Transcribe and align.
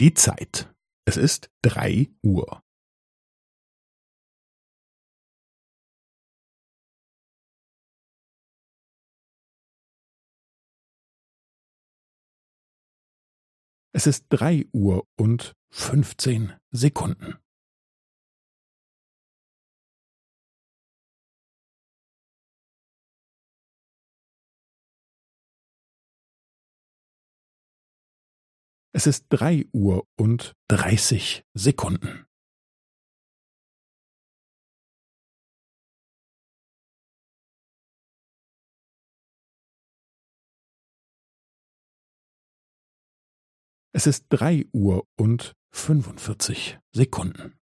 Die 0.00 0.14
Zeit. 0.14 0.72
Es 1.06 1.16
ist 1.16 1.50
drei 1.60 2.06
Uhr. 2.22 2.62
Es 13.92 14.06
ist 14.06 14.26
drei 14.28 14.66
Uhr 14.72 15.04
und 15.16 15.56
fünfzehn 15.72 16.52
Sekunden. 16.70 17.34
Es 28.98 29.06
ist 29.06 29.26
drei 29.28 29.64
Uhr 29.72 30.08
und 30.16 30.54
dreißig 30.66 31.44
Sekunden. 31.54 32.26
Es 43.92 44.08
ist 44.08 44.26
drei 44.30 44.66
Uhr 44.72 45.06
und 45.16 45.52
fünfundvierzig 45.70 46.80
Sekunden. 46.92 47.57